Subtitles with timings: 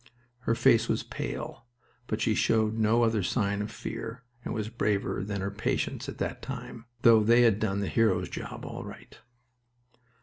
[0.49, 1.67] Her face was pale,
[2.07, 6.17] but she showed no other sign of fear and was braver than her patients at
[6.17, 9.19] that time, though they had done the hero's job all right.